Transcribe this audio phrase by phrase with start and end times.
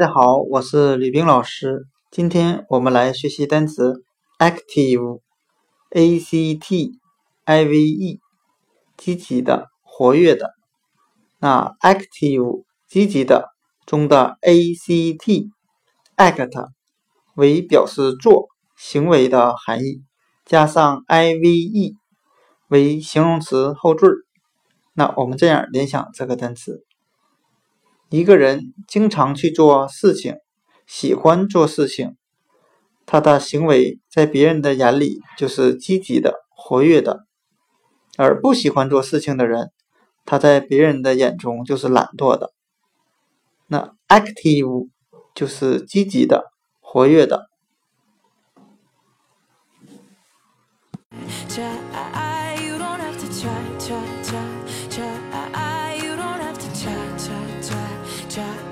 [0.00, 1.86] 大家好，我是吕冰老师。
[2.10, 4.02] 今天我们来学习单词
[4.38, 6.92] active，a c t
[7.44, 8.18] i v e，
[8.96, 10.54] 积极的、活跃的。
[11.38, 13.50] 那 active 积极的
[13.84, 16.68] 中的 a c t，act
[17.36, 18.48] 为表示做
[18.78, 20.02] 行为的含义，
[20.46, 21.94] 加上 i v e
[22.68, 24.08] 为形容词后缀。
[24.94, 26.86] 那我们这样联想这个单词。
[28.10, 30.34] 一个人经常去做事情，
[30.84, 32.16] 喜欢做事情，
[33.06, 37.18] 他的行为在别人的眼里就是积极的、活跃的；
[38.16, 39.70] 而不喜欢做事情的人，
[40.24, 42.52] 他在别人的眼中就是懒惰的。
[43.68, 44.88] 那 active
[45.32, 47.48] 就是积极的、活跃的。
[58.30, 58.69] 자.